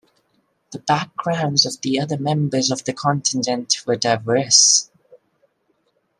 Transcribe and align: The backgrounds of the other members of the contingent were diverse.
The 0.71 0.79
backgrounds 0.79 1.63
of 1.67 1.79
the 1.81 1.99
other 1.99 2.17
members 2.17 2.71
of 2.71 2.85
the 2.85 2.91
contingent 2.91 3.83
were 3.85 3.97
diverse. 3.97 4.89